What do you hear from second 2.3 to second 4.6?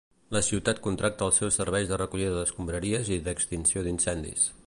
d'escombraries i d'extinció d'incendis.